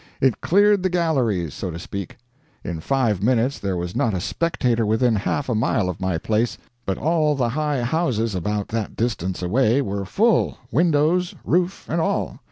It 0.19 0.41
cleared 0.41 0.81
the 0.81 0.89
galleries, 0.89 1.53
so 1.53 1.69
to 1.69 1.77
speak. 1.77 2.17
In 2.63 2.79
five 2.79 3.21
minutes 3.21 3.59
there 3.59 3.77
was 3.77 3.95
not 3.95 4.15
a 4.15 4.19
spectator 4.19 4.83
within 4.83 5.15
half 5.15 5.47
a 5.47 5.53
mile 5.53 5.89
of 5.89 6.01
my 6.01 6.17
place; 6.17 6.57
but 6.87 6.97
all 6.97 7.35
the 7.35 7.49
high 7.49 7.83
houses 7.83 8.33
about 8.33 8.69
that 8.69 8.95
distance 8.95 9.43
away 9.43 9.79
were 9.79 10.03
full, 10.05 10.57
windows, 10.71 11.35
roof, 11.45 11.85
and 11.87 12.01
all. 12.01 12.39